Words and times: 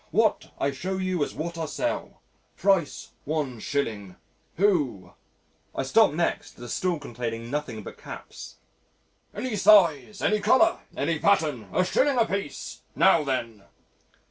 What 0.09 0.51
I 0.57 0.71
show 0.71 0.97
you 0.97 1.21
is 1.21 1.35
what 1.35 1.59
I 1.59 1.67
sell 1.67 2.23
price 2.57 3.11
one 3.23 3.59
shilling. 3.59 4.15
Who?" 4.57 5.13
I 5.75 5.83
stopped 5.83 6.15
next 6.15 6.57
at 6.57 6.63
a 6.63 6.69
stall 6.69 6.97
containing 6.97 7.51
nothing 7.51 7.83
but 7.83 7.99
caps, 7.99 8.55
"any 9.31 9.55
size, 9.55 10.23
any 10.23 10.39
colour, 10.39 10.79
any 10.97 11.19
pattern, 11.19 11.69
a 11.71 11.85
shilling 11.85 12.17
apiece 12.17 12.81
now 12.95 13.23
then!" 13.23 13.65